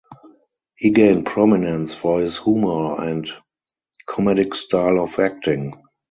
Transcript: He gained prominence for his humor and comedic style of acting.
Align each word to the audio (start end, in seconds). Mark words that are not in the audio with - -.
He 0.77 0.89
gained 0.89 1.27
prominence 1.27 1.93
for 1.93 2.21
his 2.21 2.35
humor 2.39 2.99
and 2.99 3.29
comedic 4.09 4.55
style 4.55 4.99
of 4.99 5.19
acting. 5.19 5.73